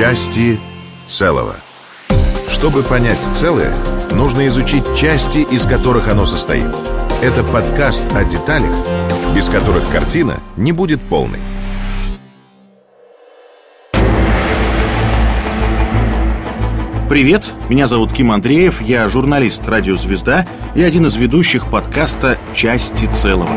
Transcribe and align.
Части 0.00 0.58
целого. 1.04 1.54
Чтобы 2.48 2.82
понять 2.82 3.20
целое, 3.34 3.70
нужно 4.12 4.48
изучить 4.48 4.96
части, 4.96 5.40
из 5.40 5.66
которых 5.66 6.08
оно 6.08 6.24
состоит. 6.24 6.74
Это 7.20 7.44
подкаст 7.44 8.10
о 8.14 8.24
деталях, 8.24 8.72
без 9.36 9.50
которых 9.50 9.86
картина 9.90 10.40
не 10.56 10.72
будет 10.72 11.02
полной. 11.02 11.38
Привет, 17.10 17.50
меня 17.68 17.86
зовут 17.86 18.14
Ким 18.14 18.32
Андреев, 18.32 18.80
я 18.80 19.06
журналист 19.06 19.68
«Радио 19.68 19.98
Звезда» 19.98 20.48
и 20.74 20.80
один 20.80 21.04
из 21.04 21.16
ведущих 21.16 21.70
подкаста 21.70 22.38
«Части 22.54 23.04
целого». 23.12 23.54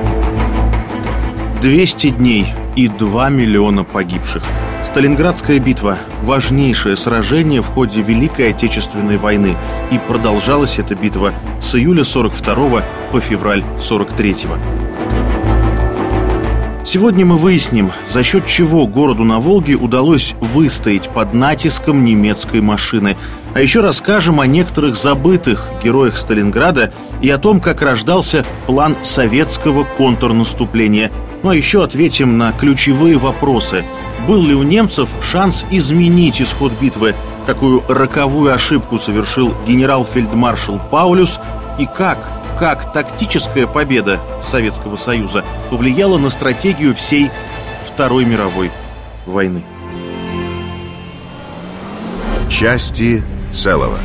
200 1.62 2.10
дней 2.10 2.54
и 2.76 2.88
2 2.88 3.30
миллиона 3.30 3.84
погибших. 3.84 4.44
Сталинградская 4.86 5.60
битва– 5.60 5.98
важнейшее 6.22 6.95
сражение 6.95 7.62
в 7.62 7.66
ходе 7.66 8.02
Великой 8.02 8.50
Отечественной 8.50 9.18
войны, 9.18 9.55
и 9.91 9.98
продолжалась 9.98 10.78
эта 10.78 10.94
битва 10.94 11.34
с 11.62 11.73
июля 11.76 12.04
42 12.04 12.84
по 13.12 13.20
февраль 13.20 13.64
43 13.81 14.45
-го. 14.45 14.58
Сегодня 16.86 17.26
мы 17.26 17.38
выясним, 17.38 17.91
за 18.09 18.23
счет 18.23 18.45
чего 18.45 18.86
городу 18.88 19.23
на 19.23 19.40
Волге 19.40 19.76
удалось 19.76 20.36
выстоять 20.42 21.09
под 21.09 21.34
натиском 21.34 22.03
немецкой 22.03 22.62
машины. 22.62 23.16
А 23.55 23.62
еще 23.62 23.80
расскажем 23.80 24.42
о 24.42 24.45
некоторых 24.45 24.98
забытых 24.98 25.70
героях 25.81 26.17
Сталинграда 26.17 26.94
и 27.22 27.30
о 27.30 27.38
том, 27.38 27.62
как 27.62 27.81
рождался 27.81 28.45
план 28.67 28.98
советского 29.02 29.86
контрнаступления– 29.98 31.09
ну 31.43 31.49
а 31.49 31.55
еще 31.55 31.83
ответим 31.83 32.38
на 32.38 32.53
ключевые 32.53 33.17
вопросы. 33.17 33.83
Был 34.27 34.41
ли 34.41 34.55
у 34.55 34.63
немцев 34.63 35.09
шанс 35.21 35.66
изменить 35.69 36.41
исход 36.41 36.71
битвы? 36.79 37.13
Какую 37.45 37.83
роковую 37.89 38.53
ошибку 38.53 38.97
совершил 38.97 39.53
генерал-фельдмаршал 39.67 40.80
Паулюс? 40.89 41.39
И 41.77 41.85
как, 41.85 42.17
как 42.58 42.94
тактическая 42.94 43.67
победа 43.67 44.22
Советского 44.41 44.95
Союза 44.95 45.44
повлияла 45.69 46.17
на 46.17 46.30
стратегию 46.30 46.95
всей 46.95 47.30
Второй 47.85 48.23
мировой 48.23 48.72
войны? 49.25 49.63
Части 52.50 53.22
целого. 53.52 54.00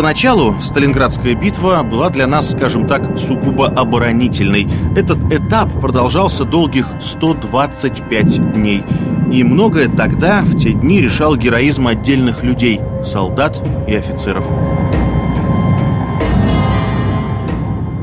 Поначалу 0.00 0.54
Сталинградская 0.62 1.34
битва 1.34 1.82
была 1.82 2.08
для 2.08 2.26
нас, 2.26 2.52
скажем 2.52 2.88
так, 2.88 3.18
сугубо 3.18 3.66
оборонительной. 3.68 4.66
Этот 4.96 5.22
этап 5.30 5.70
продолжался 5.78 6.46
долгих 6.46 6.86
125 7.02 8.54
дней. 8.54 8.82
И 9.30 9.44
многое 9.44 9.90
тогда, 9.90 10.40
в 10.40 10.56
те 10.56 10.72
дни, 10.72 11.02
решал 11.02 11.36
героизм 11.36 11.86
отдельных 11.86 12.42
людей, 12.42 12.80
солдат 13.04 13.62
и 13.86 13.94
офицеров. 13.94 14.46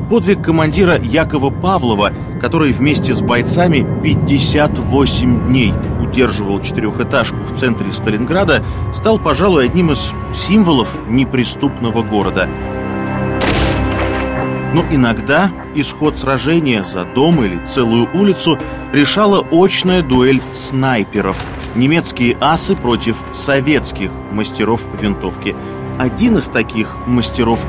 Подвиг 0.07 0.43
командира 0.43 0.99
Якова 0.99 1.49
Павлова, 1.49 2.11
который 2.39 2.73
вместе 2.73 3.15
с 3.15 3.21
бойцами 3.21 3.83
58 4.03 5.47
дней 5.47 5.73
удерживал 6.07 6.61
четырехэтажку 6.61 7.37
в 7.37 7.53
центре 7.53 7.91
Сталинграда, 7.91 8.63
стал, 8.93 9.19
пожалуй, 9.19 9.65
одним 9.65 9.91
из 9.91 10.11
символов 10.33 10.89
неприступного 11.07 12.01
города. 12.03 12.49
Но 14.73 14.83
иногда 14.91 15.51
исход 15.75 16.17
сражения 16.17 16.83
за 16.83 17.05
дом 17.05 17.43
или 17.43 17.65
целую 17.65 18.09
улицу 18.13 18.59
решала 18.93 19.45
очная 19.51 20.01
дуэль 20.01 20.41
снайперов. 20.55 21.37
Немецкие 21.75 22.37
асы 22.41 22.75
против 22.75 23.17
советских 23.31 24.11
мастеров 24.31 24.81
винтовки. 25.01 25.55
Один 25.99 26.37
из 26.37 26.47
таких 26.47 26.95
мастеров 27.07 27.65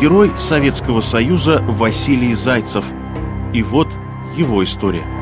Герой 0.00 0.32
Советского 0.36 1.00
Союза 1.00 1.62
Василий 1.66 2.34
Зайцев. 2.34 2.84
И 3.52 3.62
вот 3.62 3.88
его 4.36 4.62
история. 4.62 5.15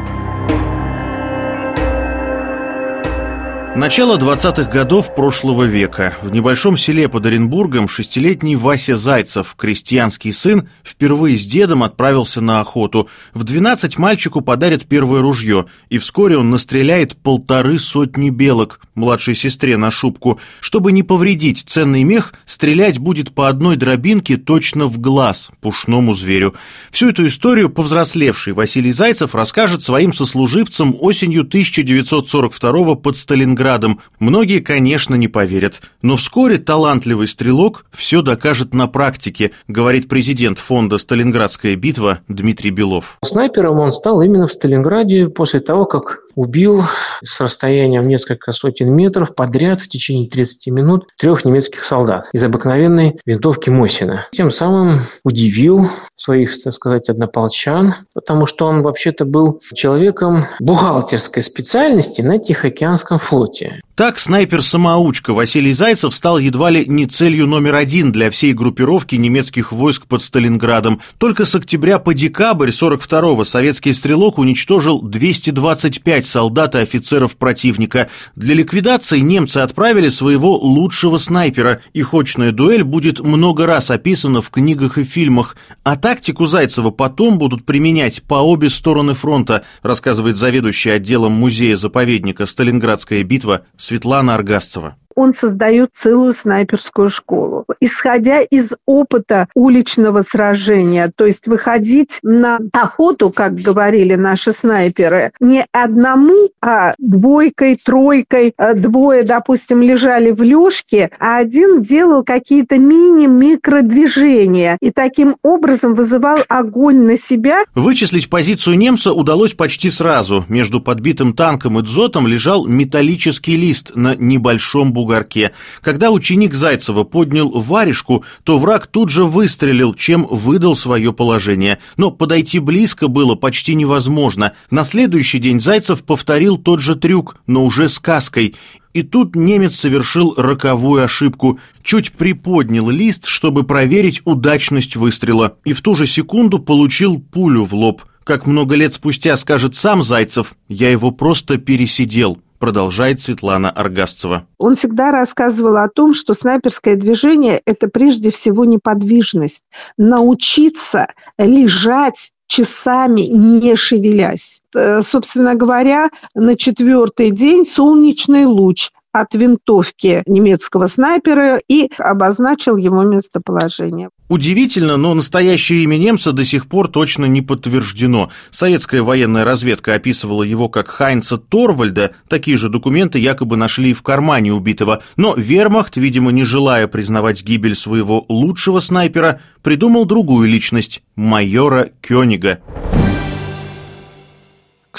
Начало 3.77 4.17
20-х 4.19 4.71
годов 4.71 5.17
прошлого 5.17 5.65
века. 5.65 6.15
В 6.23 6.31
небольшом 6.31 6.77
селе 6.77 7.09
под 7.09 7.27
Оренбургом 7.27 7.89
шестилетний 7.89 8.55
Вася 8.55 8.97
Зайцев, 8.97 9.57
крестьянский 9.59 10.33
сын, 10.33 10.69
впервые 10.85 11.37
с 11.37 11.45
дедом 11.45 11.83
отправился 11.83 12.41
на 12.41 12.61
охоту. 12.61 13.09
В 13.33 13.43
12 13.43 13.99
мальчику 13.99 14.43
подарят 14.43 14.87
первое 14.87 15.23
ружье, 15.23 15.67
и 15.89 15.99
вскоре 15.99 16.39
он 16.39 16.51
настреляет 16.51 17.17
полторы 17.17 17.81
сотни 17.81 18.31
белок 18.31 18.79
младшей 18.95 19.35
сестре 19.35 19.77
на 19.77 19.91
шубку. 19.91 20.39
Чтобы 20.61 20.93
не 20.93 21.03
повредить 21.03 21.65
ценный 21.67 22.05
мех, 22.05 22.33
стрелять 22.47 23.01
будет 23.01 23.35
по 23.35 23.49
одной 23.49 23.75
дробинке 23.75 24.37
точно 24.37 24.87
в 24.87 25.01
глаз 25.01 25.51
пушному 25.61 26.15
зверю. 26.15 26.55
Всю 26.93 27.09
эту 27.09 27.27
историю 27.27 27.71
повзрослевший 27.71 28.53
Василий 28.53 28.93
Зайцев 28.93 29.35
расскажет 29.35 29.83
своим 29.83 30.13
сослуживцам 30.13 30.95
осенью 31.01 31.41
1942 31.43 32.95
под 32.95 33.17
Сталинградом 33.17 33.64
Сталинградом, 33.65 34.01
многие, 34.19 34.61
конечно, 34.61 35.15
не 35.15 35.27
поверят. 35.27 35.81
Но 36.03 36.19
вскоре 36.19 36.59
талантливый 36.59 37.27
стрелок 37.27 37.87
все 37.93 38.21
докажет 38.21 38.75
на 38.75 38.89
практике, 38.89 39.53
говорит 39.69 40.07
президент 40.07 40.59
фонда 40.59 40.99
«Сталинградская 40.99 41.75
битва» 41.75 42.19
Дмитрий 42.29 42.71
Белов. 42.71 43.17
Снайпером 43.25 43.79
он 43.79 43.91
стал 43.91 44.21
именно 44.21 44.47
в 44.47 44.53
Сталинграде 44.53 45.29
после 45.29 45.61
того, 45.61 45.87
как 45.87 46.19
убил 46.35 46.83
с 47.23 47.41
расстоянием 47.41 48.07
несколько 48.09 48.53
сотен 48.53 48.93
метров 48.93 49.35
подряд 49.35 49.81
в 49.81 49.89
течение 49.89 50.29
30 50.29 50.67
минут 50.69 51.07
трех 51.17 51.45
немецких 51.45 51.85
солдат 51.85 52.29
из 52.33 52.45
обыкновенной 52.45 53.19
винтовки 53.25 53.71
Мосина. 53.71 54.27
Тем 54.33 54.51
самым 54.51 55.01
удивил 55.25 55.89
своих, 56.17 56.51
так 56.63 56.73
сказать, 56.73 57.09
однополчан, 57.09 57.95
потому 58.13 58.47
что 58.47 58.67
он 58.67 58.83
вообще-то 58.83 59.25
был 59.25 59.61
человеком 59.75 60.45
бухгалтерской 60.61 61.43
специальности 61.43 62.23
на 62.23 62.39
Тихоокеанском 62.39 63.19
флоте. 63.19 63.54
Так 63.95 64.19
снайпер-самоучка 64.19 65.33
Василий 65.33 65.73
Зайцев 65.73 66.13
стал 66.13 66.39
едва 66.39 66.69
ли 66.69 66.85
не 66.85 67.07
целью 67.07 67.47
номер 67.47 67.77
один 67.77 68.11
для 68.11 68.29
всей 68.29 68.53
группировки 68.53 69.15
немецких 69.15 69.71
войск 69.71 70.07
под 70.09 70.21
Сталинградом. 70.21 71.01
Только 71.19 71.47
с 71.47 71.55
октября 71.55 72.01
по 72.01 72.13
декабрь 72.13 72.71
42-го 72.71 73.45
советский 73.45 73.93
стрелок 73.93 74.39
уничтожил 74.39 75.01
225 75.01 76.27
солдат 76.27 76.75
и 76.75 76.79
офицеров 76.79 77.37
противника. 77.37 78.11
Для 78.35 78.57
ликвидации 78.57 79.21
немцы 79.21 79.59
отправили 79.59 80.09
своего 80.09 80.57
лучшего 80.57 81.19
снайпера. 81.19 81.81
Их 81.93 82.13
очная 82.15 82.51
дуэль 82.51 82.83
будет 82.83 83.21
много 83.21 83.65
раз 83.65 83.93
описана 83.93 84.43
в 84.43 84.51
книгах 84.51 84.99
и 84.99 85.05
фильмах. 85.05 85.57
А 85.85 85.95
тактику 85.95 86.47
Зайцева 86.47 86.91
потом 86.91 87.39
будут 87.39 87.65
применять 87.65 88.25
по 88.25 88.43
обе 88.43 88.71
стороны 88.71 89.15
фронта, 89.15 89.65
рассказывает 89.83 90.37
заведующий 90.37 90.91
отделом 90.91 91.31
музея-заповедника 91.31 92.47
«Сталинградская 92.47 93.23
битва» 93.23 93.44
Светлана 93.77 94.35
Аргасцева 94.35 94.97
он 95.15 95.33
создает 95.33 95.91
целую 95.93 96.33
снайперскую 96.33 97.09
школу. 97.09 97.65
Исходя 97.81 98.41
из 98.41 98.75
опыта 98.87 99.49
уличного 99.55 100.23
сражения, 100.23 101.13
то 101.15 101.25
есть 101.27 101.47
выходить 101.47 102.19
на 102.23 102.59
охоту, 102.73 103.31
как 103.31 103.55
говорили 103.55 104.15
наши 104.15 104.53
снайперы, 104.53 105.33
не 105.41 105.65
одному, 105.73 106.51
а 106.61 106.95
двойкой, 106.99 107.77
тройкой, 107.83 108.55
э, 108.57 108.75
двое, 108.75 109.23
допустим, 109.23 109.81
лежали 109.83 110.31
в 110.31 110.43
лёжке, 110.43 111.11
а 111.19 111.39
один 111.39 111.81
делал 111.81 112.25
какие-то 112.25 112.79
мини-микродвижения 112.79 114.77
и 114.81 114.91
таким 114.91 115.37
образом 115.43 115.95
вызывал 115.95 116.41
огонь 116.49 117.05
на 117.05 117.17
себя. 117.17 117.65
Вычислить 117.75 118.29
позицию 118.29 118.77
немца 118.77 119.13
удалось 119.13 119.55
почти 119.55 119.91
сразу. 119.91 120.45
Между 120.49 120.81
подбитым 120.81 121.35
танком 121.35 121.79
и 121.79 121.83
дзотом 121.83 122.27
лежал 122.27 122.67
металлический 122.67 123.57
лист 123.57 123.93
на 123.95 124.15
небольшом 124.15 124.93
бугорке 124.93 125.04
бугорке. 125.05 125.53
Когда 125.83 126.11
ученик 126.11 126.55
Зайцева 126.55 127.05
поднял 127.05 127.51
варежку, 127.51 128.25
то 128.43 128.59
враг 128.59 128.87
тут 128.87 129.11
же 129.11 129.25
выстрелил, 129.25 129.95
чем 129.95 130.27
выдал 130.29 130.77
свое 130.77 131.13
положение. 131.13 131.79
Но 131.97 132.11
подойти 132.11 132.59
близко 132.59 133.09
было 133.09 133.35
почти 133.35 133.75
невозможно. 133.75 134.53
На 134.71 134.85
следующий 134.85 135.39
день 135.39 135.61
Зайцев 135.61 136.03
повторил 136.03 136.57
тот 136.57 136.81
же 136.81 136.97
трюк, 136.97 137.37
но 137.47 137.65
уже 137.65 137.89
с 137.89 137.99
каской. 137.99 138.55
И 138.95 139.03
тут 139.03 139.35
немец 139.35 139.75
совершил 139.75 140.35
роковую 140.37 141.05
ошибку. 141.05 141.59
Чуть 141.83 142.13
приподнял 142.13 142.89
лист, 142.89 143.27
чтобы 143.27 143.65
проверить 143.65 144.23
удачность 144.25 144.97
выстрела. 144.97 145.57
И 145.65 145.73
в 145.73 145.83
ту 145.83 145.97
же 145.97 146.07
секунду 146.07 146.61
получил 146.61 147.19
пулю 147.19 147.65
в 147.65 147.75
лоб. 147.75 148.03
Как 148.23 148.47
много 148.47 148.75
лет 148.75 148.95
спустя 148.95 149.37
скажет 149.37 149.77
сам 149.77 150.03
Зайцев, 150.03 150.55
я 150.69 150.91
его 150.91 151.11
просто 151.11 151.59
пересидел 151.59 152.39
продолжает 152.65 153.21
Светлана 153.21 153.71
Аргасцева. 153.71 154.47
Он 154.57 154.75
всегда 154.75 155.11
рассказывал 155.11 155.77
о 155.77 155.89
том, 155.91 156.15
что 156.15 156.33
снайперское 156.33 156.97
движение– 156.97 157.61
это 157.67 157.89
прежде 157.89 158.31
всего 158.31 158.65
неподвижность. 158.65 159.67
Научиться 159.99 161.09
лежать 161.37 162.33
часами 162.47 163.21
не 163.21 163.77
шевелясь. 163.77 164.63
Э, 164.75 165.03
собственно 165.03 165.57
говоря, 165.57 166.09
на 166.35 166.57
четвертый 166.57 167.33
день 167.33 167.67
солнечный 167.67 168.47
луч 168.47 168.93
от 169.13 169.35
винтовки 169.35 170.23
немецкого 170.25 170.87
снайпера 170.87 171.61
и 171.69 171.91
обозначил 171.99 172.79
его 172.79 173.03
местоположение. 173.03 174.09
Удивительно, 174.29 174.97
но 174.97 175.13
настоящее 175.13 175.83
имя 175.83 175.99
немца 175.99 176.33
до 176.33 176.45
сих 176.45 176.67
пор 176.67 176.89
точно 176.89 177.27
не 177.27 177.43
подтверждено. 177.43 178.31
Советская 178.51 179.03
военная 179.03 179.45
разведка 179.45 179.95
описывала 179.95 180.43
его 180.43 180.71
как 180.71 180.89
Хайнца 180.89 181.37
Торвальда, 181.37 182.13
такие 182.29 182.57
же 182.57 182.71
документы 182.71 183.19
якобы 183.19 183.59
нашли 183.59 183.93
в 183.93 184.03
кармане 184.03 184.55
убитого. 184.55 185.03
Но 185.17 185.35
вермахт, 185.35 185.97
видимо, 185.99 186.33
не 186.33 186.45
желая 186.45 186.87
признавать 186.87 187.45
гибель 187.45 187.77
своего 187.77 188.25
лучшего 188.31 188.81
снайпера, 188.81 189.41
придумал 189.63 190.07
другую 190.07 190.49
личность– 190.49 191.03
майора 191.17 191.91
Кёнига. 192.01 192.61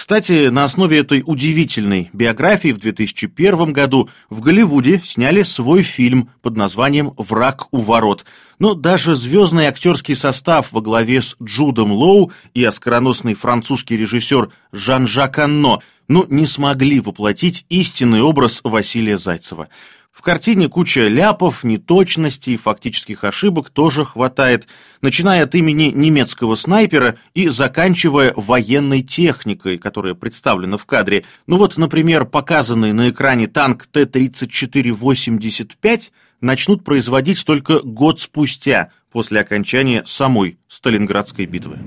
Кстати, 0.06 0.50
на 0.50 0.66
основе 0.66 1.00
этой 1.00 1.24
удивительной 1.26 2.12
биографии 2.14 2.72
в 2.72 2.78
2001 2.78 3.74
году 3.74 4.08
в 4.30 4.40
Голливуде 4.40 5.02
сняли 5.04 5.42
свой 5.42 5.82
фильм 5.82 6.30
под 6.44 6.56
названием 6.58 7.14
«Враг 7.18 7.66
у 7.72 7.82
ворот». 7.82 8.24
Но 8.60 8.76
даже 8.76 9.16
звездный 9.16 9.66
актерский 9.66 10.16
состав 10.16 10.72
во 10.72 10.82
главе 10.82 11.24
с 11.24 11.36
Джудом 11.42 11.92
Лоу 11.92 12.32
и 12.54 12.64
оскароносный 12.64 13.34
французский 13.34 13.98
режиссер 13.98 14.52
Жан-Жак 14.72 15.40
Анно 15.40 15.80
ну, 16.08 16.24
не 16.30 16.46
смогли 16.46 17.00
воплотить 17.00 17.66
истинный 17.70 18.22
образ 18.22 18.62
Василия 18.64 19.18
Зайцева. 19.18 19.70
В 20.16 20.22
картине 20.22 20.70
куча 20.70 21.10
ляпов, 21.10 21.66
неточностей, 21.66 22.56
фактических 22.56 23.26
ошибок 23.26 23.70
тоже 23.70 24.06
хватает, 24.06 24.66
начиная 25.02 25.44
от 25.44 25.56
имени 25.56 25.92
немецкого 25.94 26.56
снайпера 26.56 27.18
и 27.34 27.50
заканчивая 27.50 28.32
военной 28.38 29.02
техникой, 29.02 29.78
которая 29.78 30.14
представлена 30.14 30.78
в 30.78 30.86
кадре. 30.86 31.26
Ну 31.48 31.58
вот, 31.58 31.76
например, 31.76 32.24
показанный 32.24 32.94
на 32.94 33.10
экране 33.10 33.48
танк 33.48 33.88
Т-34-85 33.88 36.12
начнут 36.40 36.86
производить 36.86 37.44
только 37.44 37.82
год 37.82 38.22
спустя, 38.22 38.92
после 39.12 39.42
окончания 39.42 40.02
самой 40.06 40.60
Сталинградской 40.70 41.46
битвы. 41.46 41.78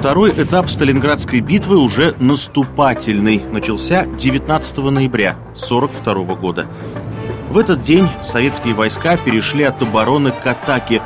Второй 0.00 0.30
этап 0.30 0.70
Сталинградской 0.70 1.40
битвы 1.40 1.76
уже 1.76 2.14
наступательный, 2.20 3.44
начался 3.52 4.06
19 4.06 4.78
ноября 4.78 5.32
1942 5.52 6.34
года. 6.36 6.66
В 7.50 7.58
этот 7.58 7.82
день 7.82 8.08
советские 8.26 8.72
войска 8.72 9.18
перешли 9.18 9.62
от 9.62 9.82
обороны 9.82 10.30
к 10.30 10.46
атаке. 10.46 11.02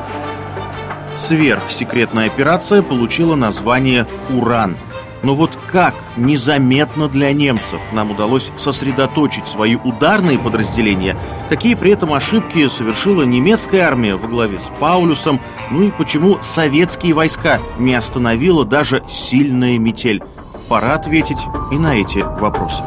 Сверхсекретная 1.17 2.27
операция 2.27 2.83
получила 2.83 3.35
название 3.35 4.07
«Уран», 4.31 4.77
но 5.25 5.35
вот 5.35 5.59
как 5.67 5.95
незаметно 6.17 7.09
для 7.09 7.33
немцев 7.33 7.81
нам 7.93 8.11
удалось 8.11 8.53
сосредоточить 8.57 9.49
свои 9.49 9.75
ударные 9.75 10.39
подразделения, 10.39 11.17
какие 11.49 11.75
при 11.75 11.93
этом 11.93 12.13
ошибки 12.13 12.69
совершила 12.69 13.23
немецкая 13.23 13.81
армия 13.81 14.17
во 14.17 14.29
главе 14.29 14.61
с 14.61 14.71
Паулюсом, 14.79 15.41
ну 15.71 15.83
и 15.83 15.91
почему 15.91 16.39
советские 16.43 17.15
войска 17.15 17.61
не 17.79 17.95
остановила 17.95 18.65
даже 18.65 19.03
сильная 19.09 19.79
метель? 19.79 20.23
Пора 20.69 20.95
ответить 20.95 21.39
и 21.73 21.77
на 21.77 21.97
эти 21.97 22.19
вопросы. 22.19 22.83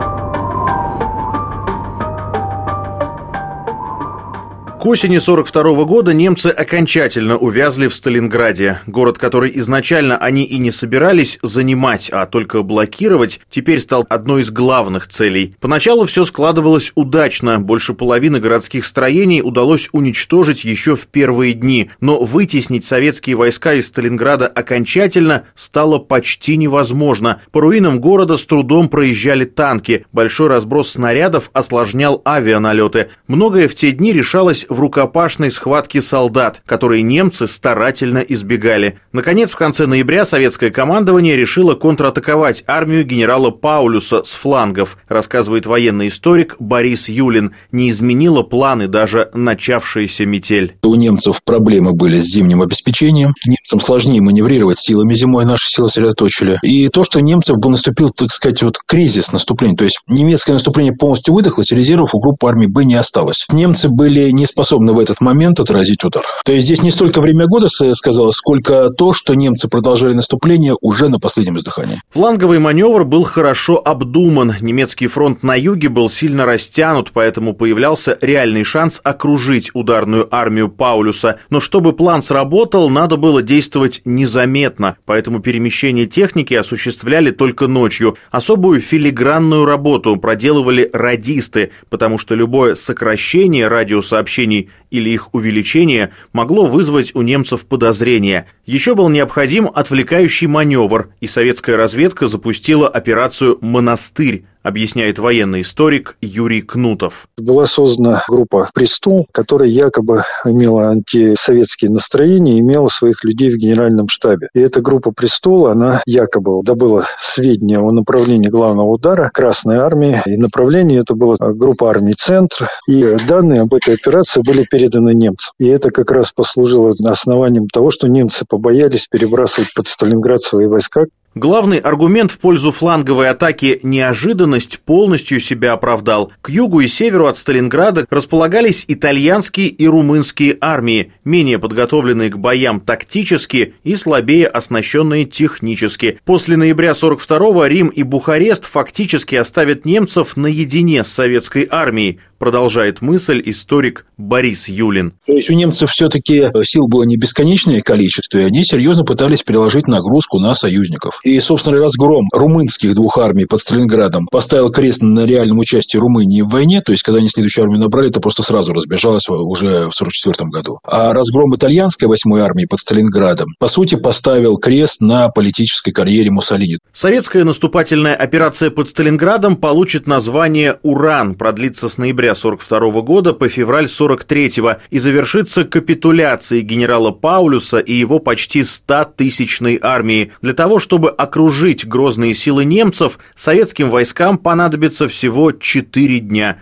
Осени 4.88 5.18
42 5.18 5.84
года 5.84 6.14
немцы 6.14 6.48
окончательно 6.48 7.38
увязли 7.38 7.88
в 7.88 7.96
Сталинграде. 7.96 8.80
Город, 8.88 9.18
который 9.18 9.52
изначально 9.60 10.18
они 10.18 10.44
и 10.44 10.58
не 10.58 10.72
собирались 10.72 11.40
занимать, 11.42 12.10
а 12.10 12.26
только 12.26 12.64
блокировать, 12.64 13.42
теперь 13.50 13.82
стал 13.82 14.06
одной 14.10 14.44
из 14.44 14.52
главных 14.52 15.08
целей. 15.08 15.56
Поначалу 15.60 16.06
все 16.06 16.24
складывалось 16.24 16.92
удачно. 16.96 17.60
Больше 17.60 17.94
половины 17.94 18.40
городских 18.40 18.86
строений 18.86 19.42
удалось 19.42 19.90
уничтожить 19.92 20.64
еще 20.64 20.96
в 20.96 21.08
первые 21.08 21.54
дни. 21.54 21.90
Но 22.00 22.24
вытеснить 22.24 22.86
советские 22.86 23.36
войска 23.36 23.74
из 23.74 23.88
Сталинграда 23.88 24.48
окончательно 24.48 25.44
стало 25.56 25.98
почти 26.00 26.56
невозможно. 26.56 27.42
По 27.52 27.62
руинам 27.62 28.00
города 28.00 28.38
с 28.38 28.46
трудом 28.46 28.88
проезжали 28.88 29.44
танки. 29.46 30.06
Большой 30.14 30.48
разброс 30.48 30.92
снарядов 30.92 31.50
осложнял 31.54 32.22
авианалеты. 32.26 33.10
Многое 33.28 33.68
в 33.68 33.76
те 33.76 33.92
дни 33.92 34.14
решалось 34.14 34.66
в 34.78 34.80
рукопашной 34.80 35.52
схватке 35.52 36.04
солдат, 36.04 36.62
которые 36.66 37.02
немцы 37.02 37.48
старательно 37.48 38.20
избегали. 38.20 39.00
Наконец, 39.12 39.52
в 39.52 39.58
конце 39.58 39.88
ноября 39.88 40.24
советское 40.24 40.70
командование 40.70 41.36
решило 41.36 41.74
контратаковать 41.74 42.64
армию 42.68 43.04
генерала 43.04 43.50
Паулюса 43.50 44.24
с 44.24 44.34
флангов, 44.34 45.00
рассказывает 45.08 45.66
военный 45.66 46.10
историк 46.10 46.56
Борис 46.60 47.10
Юлин. 47.10 47.56
Не 47.72 47.90
изменило 47.90 48.44
планы 48.44 48.88
даже 48.88 49.32
начавшаяся 49.34 50.26
метель. 50.28 50.76
У 50.84 50.94
немцев 50.94 51.42
проблемы 51.44 51.94
были 51.94 52.20
с 52.20 52.26
зимним 52.26 52.62
обеспечением. 52.62 53.34
Немцам 53.48 53.80
сложнее 53.80 54.22
маневрировать 54.22 54.78
силами 54.78 55.16
зимой, 55.16 55.46
наши 55.46 55.70
силы 55.70 55.90
сосредоточили. 55.90 56.60
И 56.62 56.88
то, 56.90 57.04
что 57.04 57.20
немцев 57.20 57.58
был 57.58 57.72
наступил, 57.72 58.10
так 58.10 58.32
сказать, 58.32 58.62
вот 58.62 58.78
кризис 58.86 59.32
наступления. 59.32 59.76
То 59.76 59.86
есть 59.86 60.02
немецкое 60.08 60.54
наступление 60.54 60.94
полностью 60.94 61.34
выдохлось, 61.34 61.72
резервов 61.72 62.14
у 62.14 62.20
группы 62.20 62.48
армии 62.48 62.68
Б 62.68 62.84
не 62.86 62.96
осталось. 62.96 63.48
Немцы 63.52 63.90
были 63.90 64.30
не 64.30 64.46
способны 64.58 64.94
в 64.94 65.00
этот 65.00 65.22
момент 65.22 65.60
отразить 65.60 66.04
удар. 66.04 66.24
То 66.44 66.52
есть 66.52 66.66
здесь 66.66 66.82
не 66.82 66.90
столько 66.90 67.22
время 67.22 67.46
года 67.46 67.68
сказалось, 67.70 68.36
сколько 68.36 68.90
то, 68.90 69.14
что 69.14 69.36
немцы 69.36 69.70
продолжали 69.70 70.14
наступление 70.14 70.74
уже 70.82 71.10
на 71.10 71.20
последнем 71.20 71.60
издыхании. 71.60 71.98
Фланговый 72.10 72.58
маневр 72.58 73.06
был 73.06 73.24
хорошо 73.24 73.80
обдуман. 73.86 74.56
Немецкий 74.60 75.06
фронт 75.06 75.44
на 75.44 75.54
юге 75.54 75.90
был 75.90 76.10
сильно 76.10 76.46
растянут, 76.46 77.12
поэтому 77.14 77.54
появлялся 77.54 78.18
реальный 78.20 78.64
шанс 78.64 79.00
окружить 79.04 79.70
ударную 79.76 80.28
армию 80.32 80.70
Паулюса. 80.70 81.40
Но 81.52 81.60
чтобы 81.60 81.94
план 81.94 82.24
сработал, 82.24 82.90
надо 82.90 83.18
было 83.18 83.44
действовать 83.44 84.02
незаметно, 84.06 84.98
поэтому 85.06 85.40
перемещение 85.40 86.08
техники 86.08 86.56
осуществляли 86.56 87.30
только 87.30 87.68
ночью. 87.68 88.18
Особую 88.32 88.82
филигранную 88.82 89.66
работу 89.66 90.16
проделывали 90.16 90.90
радисты, 90.92 91.70
потому 91.90 92.18
что 92.18 92.34
любое 92.34 92.74
сокращение 92.74 93.68
радиосообщения 93.68 94.47
сообщений 94.48 94.70
или 94.90 95.10
их 95.10 95.34
увеличение 95.34 96.14
могло 96.34 96.66
вызвать 96.66 97.14
у 97.14 97.22
немцев 97.22 97.66
подозрения. 97.66 98.48
Еще 98.66 98.96
был 98.96 99.10
необходим 99.10 99.70
отвлекающий 99.74 100.48
маневр, 100.48 101.10
и 101.20 101.28
советская 101.28 101.76
разведка 101.76 102.28
запустила 102.28 102.88
операцию 102.88 103.58
«Монастырь», 103.62 104.46
объясняет 104.68 105.18
военный 105.18 105.62
историк 105.62 106.18
Юрий 106.22 106.62
Кнутов. 106.62 107.28
Была 107.38 107.66
создана 107.66 108.24
группа 108.28 108.70
«Престол», 108.74 109.28
которая 109.32 109.70
якобы 109.70 110.24
имела 110.46 110.90
антисоветские 110.90 111.92
настроения, 111.92 112.60
имела 112.60 112.88
своих 112.88 113.24
людей 113.24 113.50
в 113.50 113.58
генеральном 113.58 114.10
штабе. 114.10 114.50
И 114.54 114.60
эта 114.60 114.82
группа 114.82 115.12
«Престол», 115.12 115.68
она 115.68 116.02
якобы 116.06 116.62
добыла 116.64 117.06
сведения 117.18 117.80
о 117.80 117.92
направлении 117.92 118.50
главного 118.50 118.90
удара 118.90 119.32
Красной 119.34 119.78
Армии. 119.78 120.22
И 120.26 120.38
направление 120.38 121.00
это 121.00 121.16
была 121.16 121.36
группа 121.40 121.90
армий 121.90 122.14
«Центр». 122.14 122.68
И 122.88 123.16
данные 123.28 123.62
об 123.62 123.74
этой 123.74 123.96
операции 123.96 124.42
были 124.42 124.64
переданы 124.64 125.14
немцам. 125.14 125.54
И 125.60 125.68
это 125.68 125.92
как 125.92 126.12
раз 126.12 126.32
послужило 126.32 126.94
основанием 127.06 127.68
того, 127.68 127.90
что 127.90 128.08
немцы 128.08 128.46
побоялись 128.48 129.08
перебрасывать 129.08 129.74
под 129.74 129.88
Сталинград 129.88 130.42
свои 130.42 130.68
войска. 130.68 131.06
Главный 131.38 131.78
аргумент 131.78 132.32
в 132.32 132.40
пользу 132.40 132.72
фланговой 132.72 133.30
атаки 133.30 133.80
«неожиданность» 133.84 134.80
полностью 134.80 135.40
себя 135.40 135.74
оправдал. 135.74 136.32
К 136.42 136.50
югу 136.50 136.80
и 136.80 136.88
северу 136.88 137.28
от 137.28 137.38
Сталинграда 137.38 138.08
располагались 138.10 138.86
итальянские 138.88 139.68
и 139.68 139.88
румынские 139.88 140.58
армии, 140.60 141.14
менее 141.24 141.60
подготовленные 141.60 142.32
к 142.32 142.40
боям 142.40 142.80
тактически 142.80 143.76
и 143.84 143.96
слабее 143.96 144.48
оснащенные 144.48 145.26
технически. 145.26 146.20
После 146.26 146.58
ноября 146.58 146.94
42-го 146.94 147.68
Рим 147.68 147.90
и 147.90 148.02
Бухарест 148.02 148.66
фактически 148.66 149.36
оставят 149.36 149.86
немцев 149.86 150.38
наедине 150.38 151.04
с 151.04 151.10
советской 151.10 151.68
армией, 151.70 152.20
продолжает 152.38 153.02
мысль 153.02 153.42
историк 153.46 154.06
Борис 154.18 154.68
Юлин. 154.68 155.14
То 155.26 155.34
есть 155.34 155.50
у 155.50 155.54
немцев 155.54 155.90
все-таки 155.92 156.46
сил 156.64 156.88
было 156.88 157.04
не 157.04 157.18
бесконечное 157.18 157.82
количество, 157.82 158.40
и 158.40 158.44
они 158.44 158.64
серьезно 158.64 159.04
пытались 159.04 159.44
переложить 159.44 159.88
нагрузку 159.88 160.40
на 160.40 160.56
союзников. 160.56 161.20
И, 161.24 161.40
собственно, 161.40 161.80
разгром 161.80 162.28
румынских 162.34 162.94
двух 162.96 163.18
армий 163.18 163.46
под 163.46 163.62
Сталинградом 163.62 164.26
поставил 164.32 164.70
крест 164.70 165.02
на 165.02 165.26
реальном 165.26 165.60
участии 165.60 165.98
Румынии 165.98 166.42
в 166.42 166.50
войне, 166.50 166.82
то 166.82 166.92
есть, 166.92 167.04
когда 167.04 167.20
они 167.20 167.30
следующую 167.30 167.64
армию 167.64 167.80
набрали, 167.80 168.10
это 168.10 168.20
просто 168.20 168.44
сразу 168.44 168.74
разбежалось 168.74 169.28
уже 169.30 169.90
в 169.90 169.96
1944 169.96 170.50
году. 170.52 170.78
А 170.84 171.14
разгром 171.14 171.56
итальянской 171.56 172.08
восьмой 172.08 172.42
армии 172.42 172.66
под 172.66 172.80
Сталинградом, 172.80 173.48
по 173.60 173.68
сути, 173.68 173.96
поставил 173.96 174.58
крест 174.58 175.02
на 175.02 175.30
политической 175.30 175.92
карьере 175.92 176.32
Муссолини. 176.32 176.78
Советская 176.94 177.44
наступательная 177.44 178.16
операция 178.16 178.70
под 178.72 178.90
Сталинградом 178.90 179.56
получит 179.56 180.08
название 180.08 180.80
«Уран», 180.84 181.36
продлится 181.36 181.90
с 181.90 181.98
ноября 181.98 182.27
января 182.28 182.36
42 182.36 183.02
года 183.02 183.34
по 183.34 183.48
февраль 183.48 183.88
43 183.88 184.52
и 184.90 185.00
завершится 185.00 185.64
капитуляцией 185.64 186.62
генерала 186.62 187.12
Паулюса 187.12 187.80
и 187.80 187.94
его 187.94 188.20
почти 188.20 188.62
100-тысячной 188.62 189.80
армии. 189.82 190.32
Для 190.42 190.54
того, 190.54 190.80
чтобы 190.80 191.10
окружить 191.10 191.88
грозные 191.88 192.34
силы 192.34 192.66
немцев, 192.66 193.20
советским 193.36 193.90
войскам 193.90 194.38
понадобится 194.38 195.08
всего 195.08 195.52
4 195.52 196.20
дня. 196.20 196.62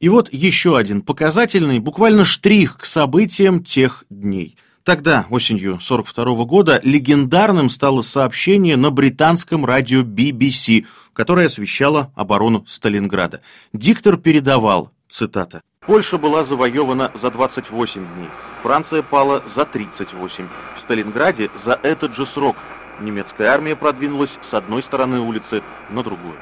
И 0.00 0.08
вот 0.08 0.28
еще 0.30 0.78
один 0.78 1.02
показательный, 1.02 1.80
буквально 1.80 2.24
штрих 2.24 2.78
к 2.78 2.84
событиям 2.84 3.64
тех 3.64 4.04
дней– 4.08 4.56
Тогда, 4.88 5.26
осенью 5.28 5.80
42 5.80 6.46
года, 6.46 6.80
легендарным 6.82 7.68
стало 7.68 8.00
сообщение 8.00 8.78
на 8.78 8.90
британском 8.90 9.66
радио 9.66 10.00
BBC, 10.00 10.86
которое 11.12 11.44
освещало 11.44 12.10
оборону 12.14 12.64
Сталинграда. 12.66 13.42
Диктор 13.74 14.16
передавал, 14.16 14.90
цитата, 15.06 15.60
«Польша 15.86 16.16
была 16.16 16.42
завоевана 16.42 17.12
за 17.14 17.30
28 17.30 18.00
дней, 18.14 18.30
Франция 18.62 19.02
пала 19.02 19.42
за 19.54 19.66
38. 19.66 20.48
В 20.74 20.80
Сталинграде 20.80 21.50
за 21.62 21.78
этот 21.82 22.14
же 22.14 22.24
срок 22.24 22.56
немецкая 22.98 23.48
армия 23.48 23.76
продвинулась 23.76 24.30
с 24.40 24.54
одной 24.54 24.82
стороны 24.82 25.20
улицы 25.20 25.62
на 25.90 26.02
другую». 26.02 26.38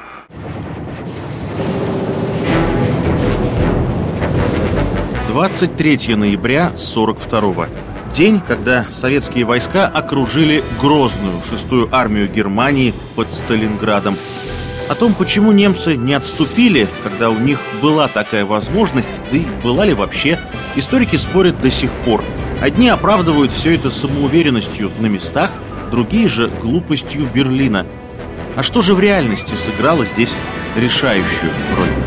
«23 5.31 6.15
ноября 6.15 6.77
42 6.77 7.67
-го. 7.67 7.96
День, 8.15 8.41
когда 8.47 8.87
советские 8.91 9.45
войска 9.45 9.87
окружили 9.87 10.65
Грозную, 10.81 11.43
шестую 11.49 11.89
армию 11.95 12.29
Германии 12.29 12.95
под 13.15 13.33
Сталинградом. 13.33 14.17
О 14.89 14.95
том, 14.95 15.15
почему 15.15 15.53
немцы 15.53 15.97
не 15.97 16.15
отступили, 16.15 16.89
когда 17.03 17.31
у 17.31 17.39
них 17.39 17.59
была 17.83 18.09
такая 18.09 18.45
возможность, 18.45 19.21
да 19.31 19.37
и 19.37 19.45
была 19.63 19.85
ли 19.85 19.95
вообще, 19.95 20.39
историки 20.77 21.17
спорят 21.17 21.61
до 21.61 21.71
сих 21.71 21.91
пор. 22.05 22.25
Одни 22.61 22.89
оправдывают 22.89 23.53
все 23.53 23.75
это 23.75 23.91
самоуверенностью 23.91 24.91
на 24.99 25.07
местах, 25.07 25.51
другие 25.91 26.29
же 26.29 26.49
глупостью 26.63 27.29
Берлина. 27.33 27.87
А 28.55 28.63
что 28.63 28.81
же 28.81 28.95
в 28.95 29.01
реальности 29.01 29.55
сыграло 29.55 30.07
здесь 30.07 30.35
решающую 30.77 31.51
роль? 31.77 32.06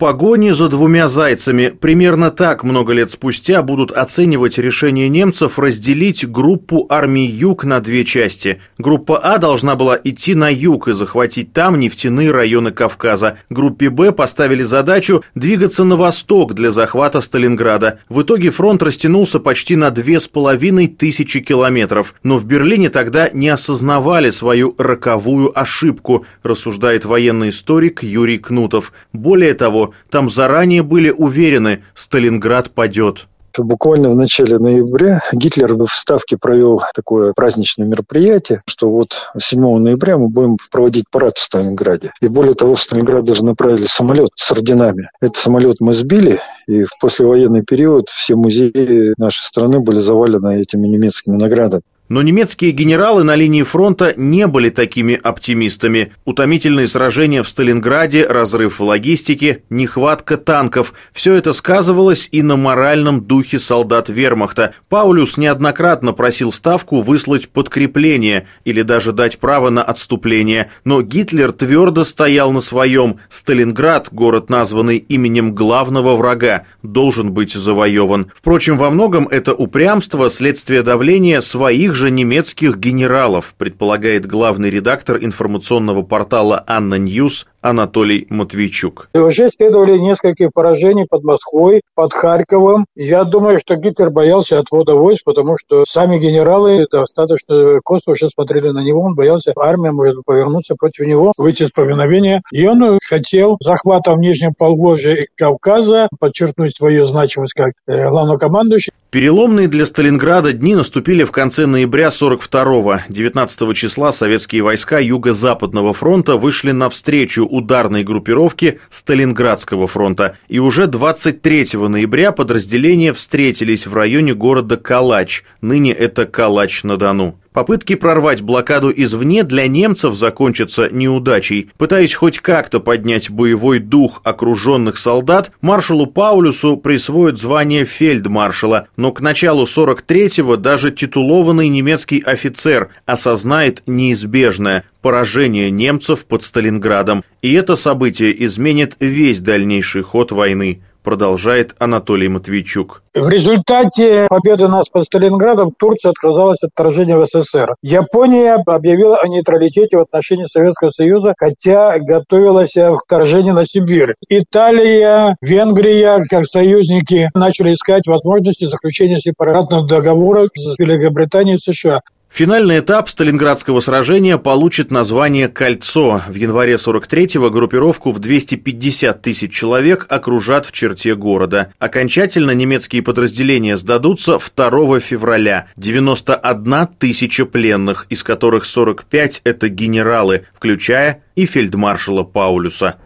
Погоне 0.00 0.54
за 0.54 0.68
двумя 0.68 1.08
зайцами 1.08 1.68
примерно 1.68 2.30
так 2.30 2.64
много 2.64 2.94
лет 2.94 3.10
спустя 3.10 3.62
будут 3.62 3.92
оценивать 3.92 4.56
решение 4.56 5.10
немцев 5.10 5.58
разделить 5.58 6.26
группу 6.26 6.86
армий 6.88 7.26
Юг 7.26 7.64
на 7.64 7.80
две 7.80 8.06
части. 8.06 8.62
Группа 8.78 9.18
А 9.18 9.36
должна 9.36 9.76
была 9.76 10.00
идти 10.02 10.34
на 10.34 10.48
юг 10.50 10.88
и 10.88 10.94
захватить 10.94 11.52
там 11.52 11.78
нефтяные 11.78 12.30
районы 12.30 12.70
Кавказа. 12.70 13.40
Группе 13.50 13.90
Б 13.90 14.12
поставили 14.12 14.62
задачу 14.62 15.22
двигаться 15.34 15.84
на 15.84 15.96
восток 15.96 16.54
для 16.54 16.70
захвата 16.70 17.20
Сталинграда. 17.20 17.98
В 18.08 18.22
итоге 18.22 18.48
фронт 18.48 18.82
растянулся 18.82 19.38
почти 19.38 19.76
на 19.76 19.90
две 19.90 20.18
с 20.18 20.26
половиной 20.26 20.86
тысячи 20.86 21.40
километров. 21.40 22.14
Но 22.22 22.38
в 22.38 22.46
Берлине 22.46 22.88
тогда 22.88 23.28
не 23.34 23.50
осознавали 23.50 24.30
свою 24.30 24.74
роковую 24.78 25.52
ошибку, 25.60 26.24
рассуждает 26.42 27.04
военный 27.04 27.50
историк 27.50 28.02
Юрий 28.02 28.38
Кнутов. 28.38 28.94
Более 29.12 29.52
того, 29.52 29.89
там 30.10 30.30
заранее 30.30 30.82
были 30.82 31.10
уверены, 31.10 31.84
Сталинград 31.94 32.70
падет. 32.70 33.26
Буквально 33.58 34.10
в 34.10 34.16
начале 34.16 34.58
ноября 34.58 35.20
Гитлер 35.32 35.74
в 35.74 35.88
Ставке 35.88 36.36
провел 36.36 36.80
такое 36.94 37.32
праздничное 37.34 37.86
мероприятие, 37.86 38.62
что 38.66 38.90
вот 38.90 39.32
7 39.38 39.60
ноября 39.78 40.18
мы 40.18 40.28
будем 40.28 40.56
проводить 40.70 41.06
парад 41.10 41.36
в 41.36 41.42
Сталинграде. 41.42 42.12
И 42.20 42.28
более 42.28 42.54
того, 42.54 42.74
в 42.74 42.82
Сталинград 42.82 43.24
даже 43.24 43.44
направили 43.44 43.86
самолет 43.86 44.30
с 44.36 44.50
орденами. 44.52 45.10
Этот 45.20 45.36
самолет 45.36 45.76
мы 45.80 45.92
сбили, 45.92 46.40
и 46.68 46.84
в 46.84 46.90
послевоенный 47.00 47.62
период 47.62 48.08
все 48.08 48.36
музеи 48.36 49.14
нашей 49.18 49.42
страны 49.42 49.80
были 49.80 49.98
завалены 49.98 50.60
этими 50.60 50.86
немецкими 50.86 51.36
наградами. 51.36 51.82
Но 52.10 52.22
немецкие 52.22 52.72
генералы 52.72 53.22
на 53.22 53.36
линии 53.36 53.62
фронта 53.62 54.14
не 54.16 54.48
были 54.48 54.68
такими 54.68 55.14
оптимистами. 55.14 56.12
Утомительные 56.24 56.88
сражения 56.88 57.44
в 57.44 57.48
Сталинграде, 57.48 58.26
разрыв 58.26 58.80
в 58.80 58.82
логистике, 58.82 59.62
нехватка 59.70 60.36
танков– 60.36 60.92
все 61.12 61.34
это 61.34 61.52
сказывалось 61.52 62.28
и 62.32 62.42
на 62.42 62.56
моральном 62.56 63.20
духе 63.20 63.60
солдат 63.60 64.08
вермахта. 64.08 64.74
Паулюс 64.88 65.36
неоднократно 65.36 66.12
просил 66.12 66.50
Ставку 66.50 67.00
выслать 67.00 67.48
подкрепление 67.48 68.48
или 68.64 68.82
даже 68.82 69.12
дать 69.12 69.38
право 69.38 69.70
на 69.70 69.84
отступление. 69.84 70.72
Но 70.84 71.02
Гитлер 71.02 71.52
твердо 71.52 72.02
стоял 72.02 72.50
на 72.50 72.60
своем. 72.60 73.20
Сталинград, 73.30 74.08
город, 74.10 74.50
названный 74.50 74.96
именем 74.96 75.54
главного 75.54 76.16
врага, 76.16 76.64
должен 76.82 77.30
быть 77.30 77.52
завоеван. 77.52 78.32
Впрочем, 78.34 78.78
во 78.78 78.90
многом 78.90 79.28
это 79.28 79.54
упрямство– 79.54 80.28
следствие 80.30 80.82
давления 80.82 81.40
своих 81.40 81.99
же 82.00 82.10
немецких 82.10 82.78
генералов, 82.78 83.54
предполагает 83.58 84.26
главный 84.26 84.70
редактор 84.70 85.18
информационного 85.22 86.02
портала 86.02 86.64
«ANNA 86.66 86.94
News» 86.94 87.46
Анатолий 87.60 88.26
Матвейчук. 88.30 89.10
Уже 89.12 89.50
следовали 89.50 89.98
несколько 89.98 90.48
поражений 90.50 91.06
под 91.08 91.24
Москвой, 91.24 91.82
под 91.94 92.14
Харьковом. 92.14 92.86
Я 92.96 93.24
думаю, 93.24 93.60
что 93.60 93.76
Гитлер 93.76 94.08
боялся 94.08 94.58
отвода 94.58 94.94
войск, 94.94 95.24
потому 95.24 95.58
что 95.58 95.84
сами 95.86 96.18
генералы 96.18 96.86
достаточно 96.90 97.80
косо 97.84 98.12
уже 98.12 98.30
смотрели 98.30 98.70
на 98.70 98.82
него. 98.82 99.02
Он 99.02 99.14
боялся, 99.14 99.52
армия 99.56 99.92
может 99.92 100.24
повернуться 100.24 100.74
против 100.74 101.06
него, 101.06 101.32
выйти 101.36 101.64
с 101.64 101.70
повиновения. 101.70 102.40
И 102.50 102.66
он 102.66 102.98
хотел 103.06 103.58
захвата 103.60 104.14
в 104.14 104.18
Нижнем 104.18 104.54
Поволжье 104.56 105.26
Кавказа, 105.36 106.08
подчеркнуть 106.18 106.74
свою 106.74 107.04
значимость 107.04 107.52
как 107.52 107.72
э, 107.86 108.08
главнокомандующий. 108.08 108.92
Переломные 109.10 109.66
для 109.66 109.86
Сталинграда 109.86 110.52
дни 110.52 110.76
наступили 110.76 111.24
в 111.24 111.32
конце 111.32 111.66
ноября 111.66 112.10
42-го. 112.10 113.00
19 113.08 113.76
числа 113.76 114.12
советские 114.12 114.62
войска 114.62 115.00
Юго-Западного 115.00 115.92
фронта 115.92 116.36
вышли 116.36 116.70
навстречу 116.70 117.44
ударной 117.44 118.04
группировки 118.04 118.78
Сталинградского 118.88 119.88
фронта. 119.88 120.38
И 120.46 120.60
уже 120.60 120.86
23 120.86 121.70
ноября 121.88 122.30
подразделения 122.30 123.12
встретились 123.12 123.88
в 123.88 123.94
районе 123.94 124.32
города 124.32 124.76
Калач. 124.76 125.42
Ныне 125.60 125.92
это 125.92 126.24
Калач-на-Дону. 126.24 127.34
Попытки 127.52 127.96
прорвать 127.96 128.42
блокаду 128.42 128.92
извне 128.94 129.42
для 129.42 129.66
немцев 129.66 130.14
закончатся 130.14 130.88
неудачей. 130.88 131.70
Пытаясь 131.78 132.14
хоть 132.14 132.38
как-то 132.38 132.78
поднять 132.78 133.28
боевой 133.28 133.80
дух 133.80 134.20
окруженных 134.22 134.96
солдат, 134.96 135.50
маршалу 135.60 136.06
Паулюсу 136.06 136.76
присвоят 136.76 137.38
звание 137.38 137.84
фельдмаршала, 137.84 138.86
но 138.96 139.10
к 139.10 139.20
началу 139.20 139.64
43-го 139.64 140.56
даже 140.56 140.92
титулованный 140.92 141.68
немецкий 141.68 142.20
офицер 142.20 142.90
осознает 143.04 143.82
неизбежное– 143.86 144.84
поражение 145.02 145.70
немцев 145.70 146.26
под 146.26 146.44
Сталинградом, 146.44 147.24
и 147.42 147.52
это 147.54 147.74
событие 147.76 148.44
изменит 148.44 148.96
весь 149.00 149.40
дальнейший 149.40 150.02
ход 150.02 150.30
войны 150.30 150.82
продолжает 151.02 151.74
Анатолий 151.78 152.28
Матвейчук. 152.28 153.02
В 153.14 153.28
результате 153.28 154.26
победы 154.28 154.68
нас 154.68 154.88
под 154.88 155.04
Сталинградом 155.04 155.72
Турция 155.76 156.10
отказалась 156.10 156.62
от 156.62 156.70
вторжения 156.72 157.16
в 157.16 157.26
СССР. 157.26 157.74
Япония 157.82 158.54
объявила 158.66 159.18
о 159.18 159.26
нейтралитете 159.26 159.96
в 159.96 160.00
отношении 160.00 160.44
Советского 160.44 160.90
Союза, 160.90 161.34
хотя 161.36 161.98
готовилась 161.98 162.74
к 162.74 163.04
вторжению 163.04 163.54
на 163.54 163.66
Сибирь. 163.66 164.14
Италия, 164.28 165.36
Венгрия, 165.40 166.24
как 166.28 166.46
союзники, 166.46 167.30
начали 167.34 167.74
искать 167.74 168.06
возможности 168.06 168.66
заключения 168.66 169.18
сепаратного 169.20 169.86
договора 169.86 170.48
с 170.54 170.78
Великобританией 170.78 171.56
и 171.56 171.58
США. 171.58 172.00
Финальный 172.32 172.78
этап 172.78 173.08
Сталинградского 173.08 173.80
сражения 173.80 174.38
получит 174.38 174.92
название 174.92 175.48
«Кольцо». 175.48 176.22
В 176.28 176.34
январе 176.34 176.74
43-го 176.74 177.50
группировку 177.50 178.12
в 178.12 178.20
250 178.20 179.20
тысяч 179.20 179.52
человек 179.52 180.06
окружат 180.08 180.64
в 180.64 180.72
черте 180.72 181.16
города. 181.16 181.72
Окончательно 181.80 182.52
немецкие 182.52 183.02
подразделения 183.02 183.76
сдадутся 183.76 184.38
2 184.38 185.00
февраля. 185.00 185.66
91 185.76 186.86
тысяча 186.98 187.44
пленных, 187.44 188.06
из 188.08 188.22
которых 188.22 188.64
45– 188.64 189.42
это 189.44 189.68
генералы, 189.68 190.46
включая 190.54 191.24
и 191.34 191.46
фельдмаршала 191.46 192.22
Паулюса. 192.22 192.96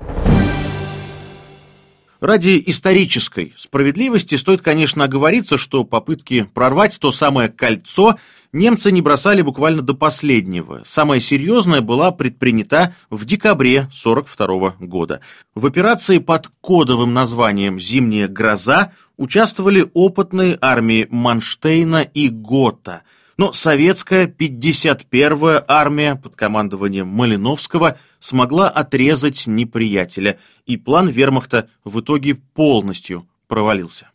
Ради 2.24 2.62
исторической 2.64 3.52
справедливости 3.54 4.36
стоит, 4.36 4.62
конечно, 4.62 5.04
оговориться, 5.04 5.58
что 5.58 5.84
попытки 5.84 6.48
прорвать 6.54 6.98
то 6.98 7.12
самое 7.12 7.50
кольцо 7.50 8.16
немцы 8.50 8.90
не 8.90 9.02
бросали 9.02 9.42
буквально 9.42 9.82
до 9.82 9.92
последнего. 9.92 10.80
Самая 10.86 11.20
серьезная 11.20 11.82
была 11.82 12.12
предпринята 12.12 12.94
в 13.10 13.26
декабре 13.26 13.80
1942 13.80 14.86
года. 14.86 15.20
В 15.54 15.66
операции 15.66 16.16
под 16.16 16.48
кодовым 16.62 17.12
названием 17.12 17.78
«Зимняя 17.78 18.26
гроза» 18.26 18.92
участвовали 19.18 19.90
опытные 19.92 20.56
армии 20.62 21.06
Манштейна 21.10 22.00
и 22.00 22.30
Гота– 22.30 23.02
Но 23.36 23.52
советская 23.52 24.26
51-я 24.26 25.64
армия 25.66 26.14
под 26.14 26.36
командованием 26.36 27.08
Малиновского 27.08 27.98
смогла 28.20 28.68
отрезать 28.68 29.46
неприятеля, 29.46 30.38
и 30.66 30.76
план 30.76 31.08
вермахта 31.08 31.68
в 31.84 32.00
итоге 32.00 32.36
полностью 32.36 33.26
провалился. 33.48 34.10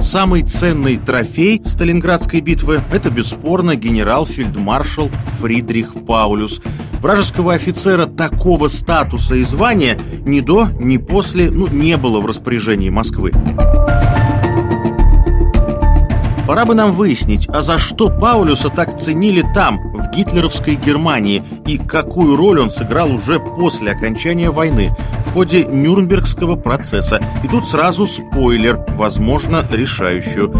Самый 0.00 0.42
ценный 0.42 0.98
трофей 0.98 1.60
Сталинградской 1.64 2.40
битвы– 2.40 2.80
это 2.92 3.10
бесспорно 3.10 3.74
генерал-фельдмаршал 3.74 5.10
Фридрих 5.40 5.94
Паулюс. 6.06 6.62
Вражеского 7.02 7.54
офицера 7.54 8.06
такого 8.06 8.68
статуса 8.68 9.34
и 9.34 9.42
звания 9.42 10.00
ни 10.24 10.40
до, 10.40 10.68
ни 10.78 10.96
после 10.98 11.50
ну, 11.50 11.66
не 11.66 11.96
было 11.96 12.20
в 12.20 12.26
распоряжении 12.26 12.88
Москвы. 12.88 13.32
Пора 16.46 16.64
бы 16.64 16.74
нам 16.76 16.92
выяснить, 16.92 17.48
а 17.48 17.60
за 17.60 17.76
что 17.76 18.08
Паулюса 18.08 18.70
так 18.70 19.00
ценили 19.00 19.44
там, 19.52 19.78
в 19.92 20.10
гитлеровской 20.14 20.76
Германии, 20.76 21.42
и 21.66 21.76
какую 21.76 22.36
роль 22.36 22.60
он 22.60 22.70
сыграл 22.70 23.12
уже 23.12 23.40
после 23.40 23.90
окончания 23.90 24.50
войны, 24.50 24.96
в 25.26 25.32
ходе 25.32 25.64
Нюрнбергского 25.64 26.54
процесса. 26.54 27.20
И 27.42 27.48
тут 27.48 27.68
сразу 27.68 28.06
спойлер, 28.06 28.78
возможно, 28.90 29.66
решающую. 29.72 30.52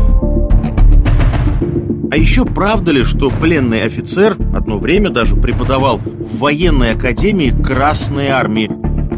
А 2.11 2.16
еще 2.16 2.45
правда 2.45 2.90
ли, 2.90 3.05
что 3.05 3.31
пленный 3.31 3.83
офицер 3.83 4.37
одно 4.57 4.78
время 4.78 5.11
даже 5.11 5.37
преподавал 5.37 5.99
в 5.99 6.38
военной 6.38 6.93
академии 6.93 7.50
Красной 7.62 8.28
Армии? 8.28 8.69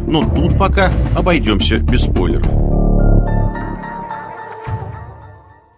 Но 0.07 0.23
тут 0.29 0.59
пока 0.59 0.91
обойдемся 1.17 1.79
без 1.79 2.03
спойлеров. 2.03 2.68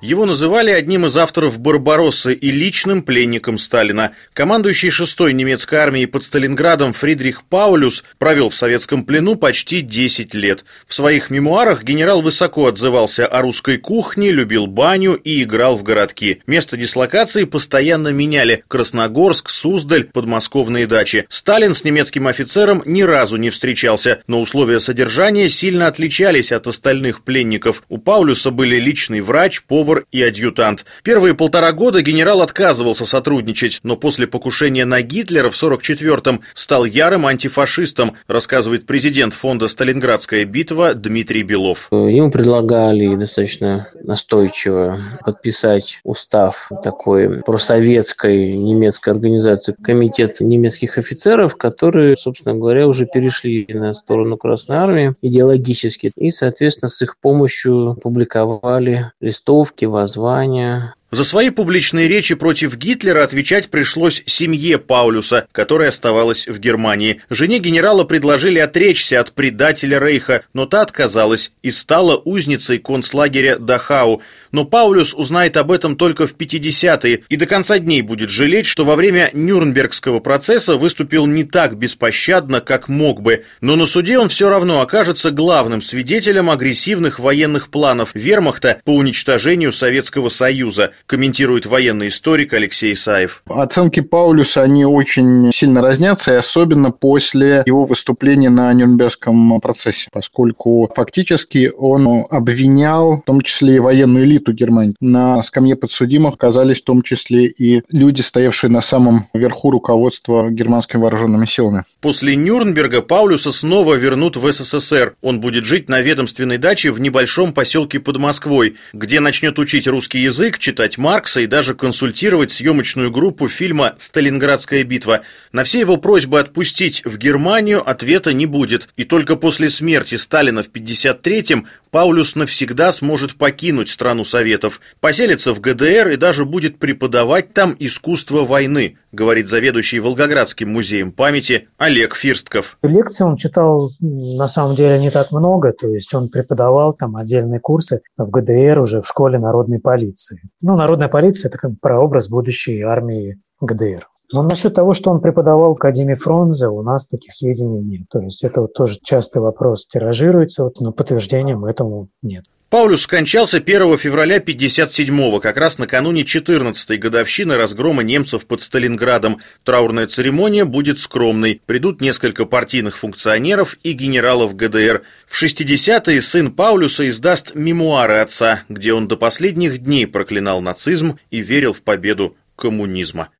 Его 0.00 0.24
называли 0.24 0.70
одним 0.70 1.04
из 1.04 1.18
авторов 1.18 1.58
«Барбароссы» 1.58 2.32
и 2.32 2.50
личным 2.50 3.02
пленником 3.02 3.58
Сталина. 3.58 4.12
Командующий 4.32 4.88
6-й 4.88 5.34
немецкой 5.34 5.74
армией 5.74 6.06
под 6.06 6.24
Сталинградом 6.24 6.94
Фридрих 6.94 7.42
Паулюс 7.44 8.02
провел 8.16 8.48
в 8.48 8.54
советском 8.54 9.04
плену 9.04 9.36
почти 9.36 9.82
10 9.82 10.32
лет. 10.32 10.64
В 10.86 10.94
своих 10.94 11.28
мемуарах 11.28 11.84
генерал 11.84 12.22
высоко 12.22 12.68
отзывался 12.68 13.26
о 13.26 13.42
русской 13.42 13.76
кухне, 13.76 14.30
любил 14.30 14.66
баню 14.66 15.16
и 15.16 15.42
играл 15.42 15.76
в 15.76 15.82
городки. 15.82 16.40
Место 16.46 16.78
дислокации 16.78 17.44
постоянно 17.44 18.08
меняли– 18.08 18.64
Красногорск, 18.68 19.50
Суздаль, 19.50 20.04
подмосковные 20.04 20.86
дачи. 20.86 21.26
Сталин 21.28 21.74
с 21.74 21.84
немецким 21.84 22.26
офицером 22.26 22.82
ни 22.86 23.02
разу 23.02 23.36
не 23.36 23.50
встречался, 23.50 24.22
но 24.26 24.40
условия 24.40 24.80
содержания 24.80 25.50
сильно 25.50 25.88
отличались 25.88 26.52
от 26.52 26.66
остальных 26.68 27.22
пленников. 27.22 27.82
У 27.90 27.98
Паулюса 27.98 28.50
были 28.50 28.80
личный 28.80 29.20
врач, 29.20 29.62
повар, 29.64 29.89
повар 29.90 30.04
и 30.12 30.22
адъютант. 30.22 30.84
Первые 31.02 31.34
полтора 31.34 31.72
года 31.72 32.02
генерал 32.02 32.42
отказывался 32.42 33.06
сотрудничать, 33.06 33.80
но 33.82 33.96
после 33.96 34.26
покушения 34.26 34.84
на 34.84 35.02
Гитлера 35.02 35.50
в 35.50 35.60
44-м 35.60 36.42
стал 36.54 36.84
ярым 36.84 37.26
антифашистом, 37.26 38.12
рассказывает 38.28 38.86
президент 38.86 39.34
фонда 39.34 39.68
«Сталинградская 39.68 40.44
битва» 40.44 40.94
Дмитрий 40.94 41.42
Белов. 41.42 41.88
Ему 41.90 42.30
предлагали 42.30 43.14
достаточно 43.16 43.88
настойчиво 44.02 45.00
подписать 45.24 45.98
устав 46.04 46.70
такой 46.82 47.42
просоветской 47.42 48.52
немецкой 48.52 49.10
организации 49.10 49.74
Комитет 49.82 50.40
немецких 50.40 50.98
офицеров, 50.98 51.56
которые, 51.56 52.16
собственно 52.16 52.54
говоря, 52.54 52.86
уже 52.86 53.06
перешли 53.06 53.66
на 53.70 53.92
сторону 53.92 54.36
Красной 54.36 54.76
Армии 54.76 55.14
идеологически 55.22 56.12
и, 56.16 56.30
соответственно, 56.30 56.88
с 56.88 57.02
их 57.02 57.18
помощью 57.18 57.96
публиковали 58.02 59.12
листовки 59.20 59.79
попытки 59.80 59.84
воззвания 59.86 60.94
за 61.10 61.24
свои 61.24 61.50
публичные 61.50 62.06
речи 62.06 62.34
против 62.34 62.76
Гитлера 62.76 63.24
отвечать 63.24 63.68
пришлось 63.68 64.22
семье 64.26 64.78
Паулюса, 64.78 65.48
которая 65.50 65.88
оставалась 65.88 66.46
в 66.46 66.58
Германии. 66.58 67.20
Жене 67.30 67.58
генерала 67.58 68.04
предложили 68.04 68.58
отречься 68.58 69.18
от 69.18 69.32
предателя 69.32 69.98
Рейха, 69.98 70.42
но 70.54 70.66
та 70.66 70.82
отказалась 70.82 71.50
и 71.62 71.70
стала 71.70 72.16
узницей 72.16 72.78
концлагеря 72.78 73.56
Дахау. 73.58 74.22
Но 74.52 74.64
Паулюс 74.64 75.12
узнает 75.12 75.56
об 75.56 75.72
этом 75.72 75.96
только 75.96 76.26
в 76.26 76.34
50-е 76.34 77.24
и 77.28 77.36
до 77.36 77.46
конца 77.46 77.78
дней 77.78 78.02
будет 78.02 78.30
жалеть, 78.30 78.66
что 78.66 78.84
во 78.84 78.94
время 78.94 79.30
Нюрнбергского 79.32 80.20
процесса 80.20 80.76
выступил 80.76 81.26
не 81.26 81.42
так 81.44 81.76
беспощадно, 81.76 82.60
как 82.60 82.88
мог 82.88 83.20
бы. 83.20 83.44
Но 83.60 83.74
на 83.74 83.86
суде 83.86 84.18
он 84.18 84.28
все 84.28 84.48
равно 84.48 84.80
окажется 84.80 85.32
главным 85.32 85.82
свидетелем 85.82 86.50
агрессивных 86.50 87.18
военных 87.18 87.68
планов 87.68 88.10
вермахта 88.14 88.80
по 88.84 88.94
уничтожению 88.94 89.72
Советского 89.72 90.28
Союза 90.28 90.92
комментирует 91.06 91.66
военный 91.66 92.08
историк 92.08 92.52
Алексей 92.54 92.92
Исаев. 92.92 93.42
Оценки 93.48 94.00
Паулюса, 94.00 94.62
они 94.62 94.84
очень 94.84 95.50
сильно 95.52 95.82
разнятся, 95.82 96.32
и 96.32 96.36
особенно 96.36 96.90
после 96.90 97.62
его 97.66 97.84
выступления 97.84 98.50
на 98.50 98.72
Нюрнбергском 98.72 99.60
процессе, 99.60 100.08
поскольку 100.12 100.90
фактически 100.94 101.70
он 101.76 102.24
обвинял 102.30 103.18
в 103.18 103.22
том 103.22 103.40
числе 103.40 103.76
и 103.76 103.78
военную 103.78 104.24
элиту 104.24 104.52
Германии. 104.52 104.94
На 105.00 105.42
скамье 105.42 105.76
подсудимых 105.76 106.34
оказались 106.34 106.80
в 106.80 106.84
том 106.84 107.02
числе 107.02 107.46
и 107.46 107.82
люди, 107.90 108.20
стоявшие 108.20 108.70
на 108.70 108.80
самом 108.80 109.26
верху 109.34 109.70
руководства 109.70 110.50
германскими 110.50 111.00
вооруженными 111.00 111.46
силами. 111.46 111.84
После 112.00 112.36
Нюрнберга 112.36 113.02
Паулюса 113.02 113.52
снова 113.52 113.94
вернут 113.94 114.36
в 114.36 114.50
СССР. 114.50 115.14
Он 115.22 115.40
будет 115.40 115.64
жить 115.64 115.88
на 115.88 116.00
ведомственной 116.00 116.58
даче 116.58 116.90
в 116.90 117.00
небольшом 117.00 117.52
поселке 117.52 118.00
под 118.00 118.18
Москвой, 118.18 118.76
где 118.92 119.20
начнет 119.20 119.58
учить 119.58 119.86
русский 119.86 120.20
язык, 120.20 120.58
читать 120.58 120.89
читать 120.90 120.98
Маркса 120.98 121.40
и 121.40 121.46
даже 121.46 121.74
консультировать 121.74 122.50
съемочную 122.50 123.10
группу 123.10 123.48
фильма 123.48 123.94
«Сталинградская 123.96 124.82
битва». 124.82 125.22
На 125.52 125.62
все 125.62 125.80
его 125.80 125.96
просьбы 125.98 126.40
отпустить 126.40 127.02
в 127.04 127.16
Германию 127.16 127.88
ответа 127.88 128.32
не 128.32 128.46
будет, 128.46 128.88
и 128.96 129.04
только 129.04 129.36
после 129.36 129.70
смерти 129.70 130.16
Сталина 130.16 130.62
в 130.62 130.68
53-м 130.68 131.66
Паулюс 131.90 132.34
навсегда 132.34 132.92
сможет 132.92 133.36
покинуть 133.36 133.88
страну 133.88 134.24
Советов, 134.24 134.80
поселиться 135.00 135.54
в 135.54 135.60
ГДР 135.60 136.10
и 136.10 136.16
даже 136.16 136.44
будет 136.44 136.78
преподавать 136.78 137.52
там 137.52 137.76
искусство 137.78 138.44
войны, 138.44 138.96
говорит 139.12 139.48
заведующий 139.48 140.00
Волгоградским 140.00 140.70
музеем 140.70 141.12
памяти 141.12 141.68
Олег 141.78 142.14
Фирстков. 142.14 142.78
Лекции 142.82 143.24
он 143.24 143.36
читал 143.36 143.90
на 144.00 144.48
самом 144.48 144.74
деле 144.76 144.98
не 144.98 145.10
так 145.10 145.32
много, 145.32 145.72
то 145.72 145.88
есть 145.88 146.12
он 146.14 146.28
преподавал 146.28 146.92
там 146.92 147.16
отдельные 147.16 147.60
курсы 147.60 148.00
в 148.16 148.30
ГДР 148.30 148.78
уже 148.78 149.02
в 149.02 149.06
школе 149.06 149.38
народной 149.38 149.80
полиции. 149.80 150.40
Ну, 150.62 150.76
народная 150.76 151.08
полиция– 151.08 151.48
это 151.50 151.58
как 151.58 151.72
прообраз 151.80 152.28
будущей 152.28 152.82
армии 152.82 153.40
ГДР. 153.60 154.06
Но 154.32 154.42
насчет 154.44 154.74
того, 154.74 154.94
что 154.94 155.10
он 155.10 155.20
преподавал 155.20 155.74
в 155.74 155.78
Академии 155.78 156.14
Фрунзе, 156.14 156.68
у 156.68 156.82
нас 156.82 157.06
таких 157.06 157.32
сведений 157.32 157.80
нет. 157.80 158.02
То 158.10 158.20
есть 158.20 158.44
это 158.44 158.60
вот 158.60 158.72
тоже 158.74 158.96
частый 159.02 159.42
вопрос 159.42 159.86
тиражируется, 159.86 160.70
но 160.80 160.92
подтверждением 160.92 161.64
этому 161.64 162.08
нет. 162.22 162.44
Паулюс 162.70 163.02
скончался 163.02 163.56
1 163.56 163.98
февраля 163.98 164.38
57-го, 164.38 165.40
как 165.40 165.56
раз 165.56 165.78
накануне 165.78 166.22
14-й 166.22 166.98
годовщины 166.98 167.56
разгрома 167.56 168.04
немцев 168.04 168.46
под 168.46 168.62
Сталинградом. 168.62 169.40
Траурная 169.64 170.06
церемония 170.06 170.64
будет 170.64 171.00
скромной. 171.00 171.60
Придут 171.66 172.00
несколько 172.00 172.44
партийных 172.44 172.96
функционеров 172.96 173.76
и 173.82 173.90
генералов 173.90 174.54
ГДР. 174.54 175.02
В 175.26 175.42
60-е 175.42 176.22
сын 176.22 176.52
Паулюса 176.52 177.08
издаст 177.08 177.56
мемуары 177.56 178.18
отца, 178.18 178.62
где 178.68 178.92
он 178.92 179.08
до 179.08 179.16
последних 179.16 179.78
дней 179.78 180.06
проклинал 180.06 180.60
нацизм 180.60 181.18
и 181.32 181.40
верил 181.40 181.72
в 181.72 181.82
победу 181.82 182.36
коммунизма. 182.54 183.30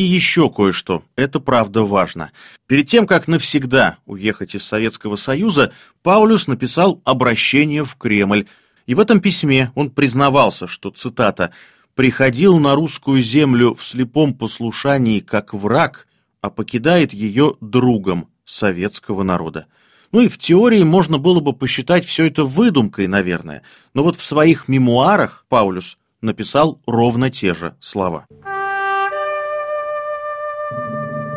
И 0.00 0.02
еще 0.02 0.48
кое-что, 0.48 1.02
это 1.14 1.40
правда 1.40 1.82
важно. 1.82 2.32
Перед 2.66 2.88
тем, 2.88 3.06
как 3.06 3.28
навсегда 3.28 3.98
уехать 4.06 4.54
из 4.54 4.64
Советского 4.64 5.16
Союза, 5.16 5.74
Паулюс 6.02 6.46
написал 6.46 7.02
обращение 7.04 7.84
в 7.84 7.96
Кремль. 7.96 8.46
И 8.86 8.94
в 8.94 9.00
этом 9.00 9.20
письме 9.20 9.72
он 9.74 9.90
признавался, 9.90 10.66
что, 10.66 10.90
цитата, 10.90 11.52
«приходил 11.94 12.58
на 12.58 12.76
русскую 12.76 13.22
землю 13.22 13.74
в 13.74 13.84
слепом 13.84 14.32
послушании 14.32 15.20
как 15.20 15.52
враг, 15.52 16.06
а 16.40 16.48
покидает 16.48 17.12
ее 17.12 17.56
другом 17.60 18.30
советского 18.46 19.22
народа». 19.22 19.66
Ну 20.12 20.22
и 20.22 20.28
в 20.28 20.38
теории 20.38 20.82
можно 20.82 21.18
было 21.18 21.40
бы 21.40 21.52
посчитать 21.52 22.06
все 22.06 22.26
это 22.26 22.44
выдумкой, 22.44 23.06
наверное. 23.06 23.60
Но 23.92 24.02
вот 24.02 24.16
в 24.16 24.24
своих 24.24 24.66
мемуарах 24.66 25.44
Паулюс 25.50 25.98
написал 26.22 26.80
ровно 26.86 27.28
те 27.28 27.52
же 27.52 27.76
слова. 27.80 28.24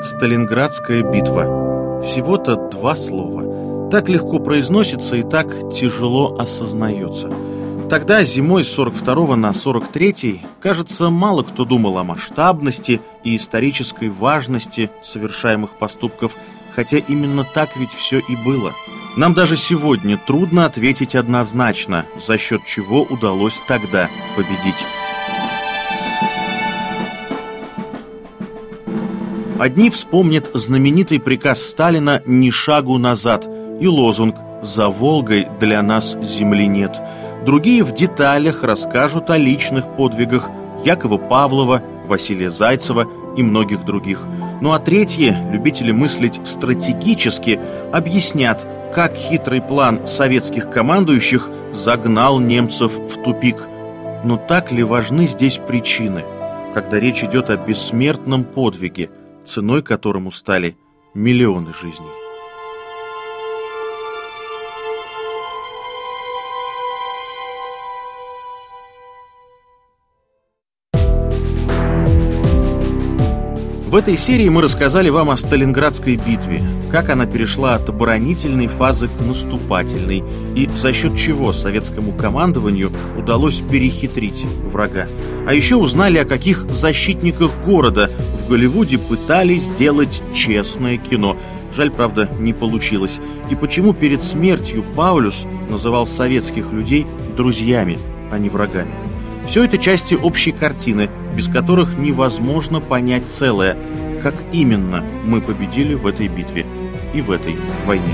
Сталинградская 0.04 1.02
битва. 1.02 2.02
Всего-то 2.04 2.56
два 2.56 2.94
слова. 2.96 3.90
Так 3.90 4.10
легко 4.10 4.40
произносится 4.40 5.16
и 5.16 5.24
так 5.24 5.74
тяжело 5.74 6.36
осознается. 6.38 7.32
Тогда, 7.90 8.24
зимой 8.24 8.66
с 8.66 8.72
42 8.72 9.38
на 9.38 9.54
43, 9.54 10.42
кажется, 10.60 11.10
мало 11.10 11.44
кто 11.44 11.64
думал 11.64 11.98
о 11.98 12.04
масштабности 12.04 13.00
и 13.24 13.38
исторической 13.38 14.10
важности 14.10 14.92
совершаемых 15.04 15.78
поступков. 15.78 16.34
хотя 16.76 16.98
именно 16.98 17.44
так 17.44 17.78
ведь 17.78 17.92
все 17.92 18.18
и 18.18 18.36
было. 18.36 18.72
Нам 19.16 19.36
даже 19.36 19.58
сегодня 19.58 20.18
трудно 20.18 20.66
ответить 20.66 21.14
однозначно, 21.14 22.08
за 22.18 22.40
счет 22.40 22.66
чего 22.66 23.04
удалось 23.04 23.62
тогда 23.68 24.10
победить. 24.36 24.84
Одни 29.60 29.92
вспомнят 29.92 30.50
знаменитый 30.56 31.20
приказ 31.20 31.62
Сталина 31.62 32.22
«Ни 32.26 32.50
шагу 32.50 32.98
назад» 32.98 33.48
и 33.80 33.88
лозунг 33.88 34.36
«За 34.64 34.90
Волгой 34.90 35.48
для 35.60 35.84
нас 35.84 36.18
земли 36.24 36.66
нет». 36.66 37.00
Другие 37.46 37.84
в 37.84 37.94
деталях 37.94 38.64
расскажут 38.64 39.30
о 39.30 39.38
личных 39.38 39.96
подвигах 39.96 40.50
Якова 40.84 41.18
Павлова, 41.18 41.84
Василия 42.08 42.50
Зайцева 42.50 43.08
и 43.38 43.44
многих 43.44 43.86
других. 43.86 44.26
Ну 44.60 44.74
а 44.74 44.80
третьи, 44.80 45.36
любители 45.52 45.92
мыслить 45.92 46.40
стратегически, 46.46 47.60
объяснят, 47.92 48.66
как 48.94 49.16
хитрый 49.16 49.62
план 49.62 50.08
советских 50.08 50.72
командующих 50.72 51.50
загнал 51.74 52.40
немцев 52.40 52.92
в 52.92 53.24
тупик. 53.24 53.58
Но 54.24 54.38
так 54.38 54.72
ли 54.72 54.84
важны 54.84 55.28
здесь 55.28 55.58
причины, 55.58 56.24
когда 56.74 57.00
речь 57.00 57.24
идет 57.24 57.52
о 57.52 57.58
бессмертном 57.58 58.46
подвиге– 58.46 59.12
ценой 59.46 59.82
которому 59.82 60.32
стали 60.32 60.76
миллионы 61.14 61.74
жизней. 61.74 62.24
В 73.94 73.96
этой 73.96 74.18
серии 74.18 74.50
мы 74.50 74.64
рассказали 74.64 75.10
вам 75.10 75.30
о 75.30 75.38
Сталинградской 75.38 76.16
битве, 76.16 76.64
как 76.90 77.10
она 77.10 77.28
перешла 77.28 77.76
от 77.76 77.88
оборонительной 77.90 78.66
фазы 78.66 79.08
к 79.08 79.22
наступательной 79.24 80.24
и 80.56 80.68
за 80.76 80.92
счет 80.94 81.16
чего 81.16 81.54
советскому 81.54 82.12
командованию 82.12 82.92
удалось 83.16 83.58
перехитрить 83.58 84.46
врага. 84.72 85.08
А 85.46 85.54
еще 85.54 85.76
узнали, 85.76 86.18
о 86.18 86.26
каких 86.26 86.66
защитниках 86.72 87.52
города 87.64 88.10
Голливуде 88.54 89.00
пытались 89.00 89.64
сделать 89.64 90.22
честное 90.32 90.98
кино. 90.98 91.36
Жаль, 91.76 91.90
правда, 91.90 92.30
не 92.38 92.54
получилось. 92.54 93.20
И 93.50 93.56
почему 93.56 93.96
перед 93.96 94.22
смертью 94.22 94.84
Паулюс 94.96 95.48
называл 95.72 96.06
советских 96.06 96.72
людей 96.72 97.08
друзьями, 97.36 97.98
а 98.32 98.38
не 98.38 98.50
врагами. 98.50 98.94
Все 99.48 99.64
это 99.64 99.80
части 99.80 100.14
общей 100.14 100.52
картины, 100.52 101.10
без 101.36 101.48
которых 101.48 101.98
невозможно 101.98 102.80
понять 102.80 103.24
целое, 103.28 103.76
как 104.22 104.36
именно 104.52 105.04
мы 105.26 105.42
победили 105.42 105.96
в 105.96 106.06
этой 106.06 106.28
битве 106.28 106.68
и 107.12 107.22
в 107.22 107.32
этой 107.32 107.58
войне. 107.88 108.14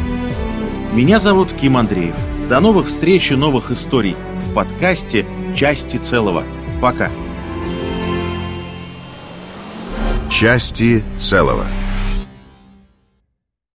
Меня 0.93 1.19
зовут 1.19 1.52
Ким 1.52 1.75
Андреев. 1.75 2.15
До 2.47 2.62
новых 2.62 2.88
встреч 2.88 3.30
и 3.32 3.36
новых 3.36 3.71
историй 3.71 4.15
в 4.47 4.54
подкасте 4.54 5.25
«Части 5.54 5.97
целого». 5.97 6.45
Пока. 6.80 7.12
Части 10.29 11.03
целого. 11.17 11.65